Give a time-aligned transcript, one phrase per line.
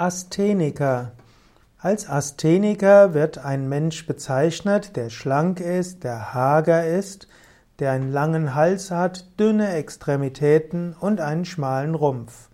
[0.00, 1.12] Astheniker.
[1.76, 7.28] Als Astheniker wird ein Mensch bezeichnet, der schlank ist, der hager ist,
[7.80, 12.48] der einen langen Hals hat, dünne Extremitäten und einen schmalen Rumpf.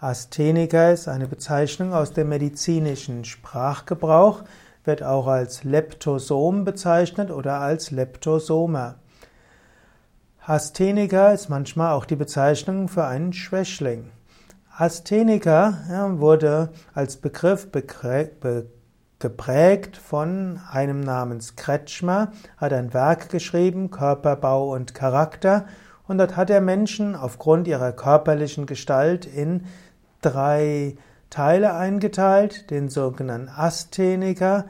[0.00, 4.44] Astheniker ist eine Bezeichnung aus dem medizinischen Sprachgebrauch,
[4.84, 8.94] wird auch als Leptosom bezeichnet oder als Leptosomer.
[10.46, 14.10] Astheniker ist manchmal auch die Bezeichnung für einen Schwächling.
[14.76, 17.68] Astheniker ja, wurde als Begriff
[19.18, 25.66] geprägt von einem namens Kretschmer, hat ein Werk geschrieben, Körperbau und Charakter,
[26.06, 29.66] und dort hat er Menschen aufgrund ihrer körperlichen Gestalt in
[30.22, 30.96] drei
[31.30, 34.64] Teile eingeteilt, den sogenannten Astheniker,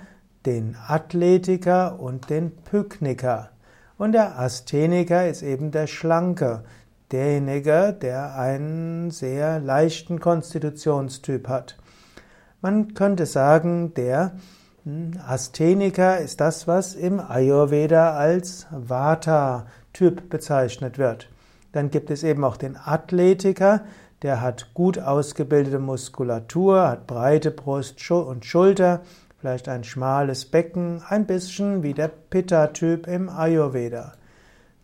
[0.45, 3.51] den Athletiker und den Pykniker.
[3.97, 6.65] Und der Astheniker ist eben der Schlanke,
[7.13, 11.77] derjenige, der einen sehr leichten Konstitutionstyp hat.
[12.61, 14.33] Man könnte sagen, der
[14.85, 21.29] hm, Astheniker ist das, was im Ayurveda als Vata-Typ bezeichnet wird.
[21.73, 23.83] Dann gibt es eben auch den Athletiker,
[24.23, 29.01] der hat gut ausgebildete Muskulatur, hat breite Brust und Schulter,
[29.39, 34.13] vielleicht ein schmales Becken, ein bisschen wie der Pitta-Typ im Ayurveda.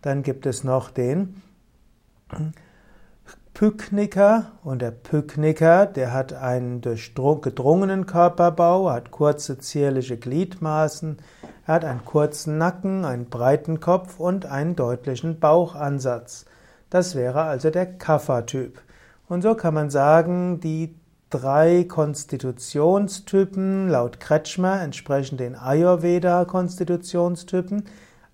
[0.00, 1.42] Dann gibt es noch den
[3.55, 11.16] Pykniker und der Pykniker, der hat einen gedrungenen Körperbau, hat kurze zierliche Gliedmaßen,
[11.66, 16.44] er hat einen kurzen Nacken, einen breiten Kopf und einen deutlichen Bauchansatz.
[16.91, 18.82] Das wäre also der Kapha-Typ.
[19.28, 20.94] Und so kann man sagen, die
[21.30, 27.84] drei Konstitutionstypen laut Kretschmer entsprechen den Ayurveda-Konstitutionstypen,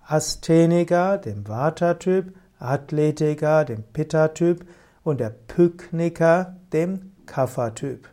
[0.05, 4.65] Astheniker, dem Vata-Typ, Athletiker, dem Pitta-Typ
[5.05, 8.09] und der Pykniker, dem Kapha-Typ.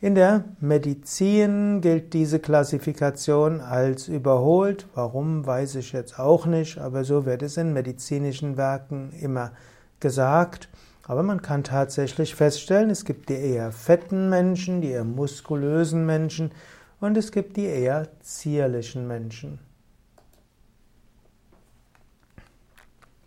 [0.00, 4.86] In der Medizin gilt diese Klassifikation als überholt.
[4.94, 9.50] Warum, weiß ich jetzt auch nicht, aber so wird es in medizinischen Werken immer
[9.98, 10.68] gesagt.
[11.02, 16.52] Aber man kann tatsächlich feststellen, es gibt die eher fetten Menschen, die eher muskulösen Menschen
[17.00, 19.58] und es gibt die eher zierlichen Menschen.